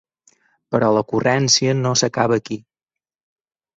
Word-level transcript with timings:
Però 0.75 0.87
l’ocurrència 0.95 1.75
no 1.85 1.91
s’acaba 2.03 2.41
aquí. 2.43 2.59